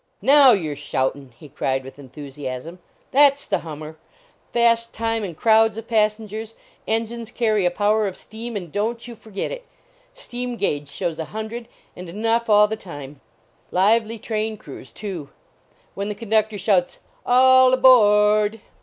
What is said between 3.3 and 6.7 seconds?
s the hummer! Fast time and crowds of passengers!